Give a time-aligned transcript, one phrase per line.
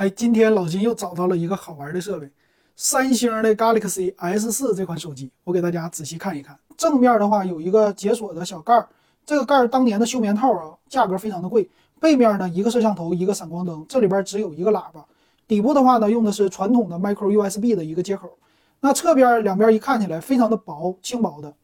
[0.00, 2.26] 哎，今天老金又找到了一个好玩的设备，
[2.74, 6.58] 三星的 Galaxy S 四这款手机，我给大家仔细看一看。
[6.74, 8.88] 正面的话有一个解锁的小盖儿，
[9.26, 11.68] 这个盖儿当年的休眠套啊，价格非常的贵。
[12.00, 15.04] 背面呢，一个摄像头，一个闪光灯，这里边只有一个喇叭。
[15.46, 18.38] 底部的话呢，用的是传统的 Micro USB 的一个接口。
[18.80, 21.54] 那侧边两边一看起来非常的薄，轻薄的。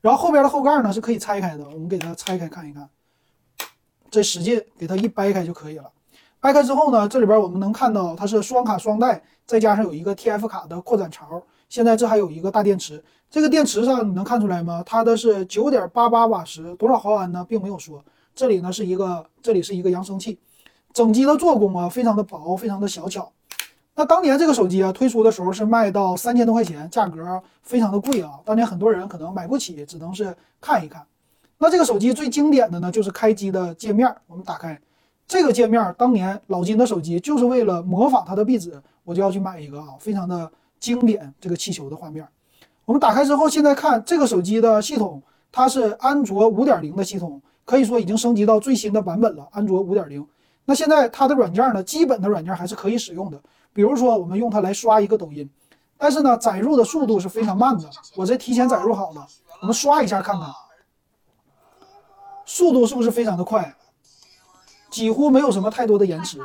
[0.00, 2.90] 然后后边的后盖呢是可以拆开的，我们给它拆开看一看，
[4.10, 5.88] 这使劲给它一掰开就可以了。
[6.44, 11.42] 掰开之后呢，这里边我们能看到它是双卡双待，再加上有一个 TF 卡的扩展槽。
[11.70, 14.82] 现在这还有一个大电池，这个电池上你能看出来吗？
[14.84, 17.42] 它的是九点八八瓦时，多少毫安呢？
[17.48, 18.04] 并没有说。
[18.34, 20.38] 这里呢是一个，这里是一个扬声器。
[20.92, 23.32] 整机的做工啊，非常的薄，非常的小巧。
[23.94, 28.32] 那当年这个手机啊推出的时候是卖到三千多块钱，价格非常的贵啊。
[28.44, 31.06] 当年很多人可能买不起，只能是看一看。
[31.56, 34.78] 那这个手机最经典的呢，就是开机的界面，我们打开。
[35.26, 41.32] 这个界面，当年老金的手机就是为了模仿它的壁纸，我就要去买一个啊，非常的经典。
[41.40, 42.26] 这个气球的画面，
[42.84, 50.24] 我们打开之后，现在看这个手机的系统，它是安卓五点零的系统，可以说已经升级到最新的版本了，安卓五点零。
[50.66, 53.40] 那现在它的软件呢，基本的软件还是可以使用的，
[53.72, 55.48] 比如说我们用它来刷一个抖音，
[55.96, 57.88] 但是呢，载入的速度是非常慢的。
[58.14, 59.26] 我这提前载入好了，
[59.62, 60.50] 我们刷一下看看，
[62.44, 63.74] 速度是不是非常的快？
[64.94, 66.38] 几乎没有什么太多的延迟。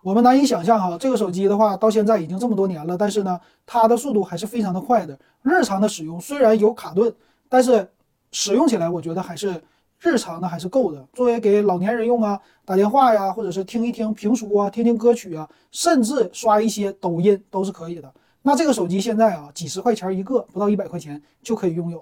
[0.00, 5.18] 我们难以想象哈，这个手机的话，到现在已经这么多年了，但是呢，它的速度还是非常的快的。
[5.42, 7.12] 日常的使用虽然有卡顿，
[7.48, 7.90] 但是
[8.30, 9.60] 使用起来我觉得还是
[9.98, 11.04] 日常的还是够的。
[11.12, 18.14] 作为给老年人用啊，打电话呀，或者是听一听评书啊，听听歌曲啊，甚至刷一些抖音都是可以的。
[18.42, 21.98] 那这个手机现在啊，几十块钱一个，不到一百块钱就可以拥有。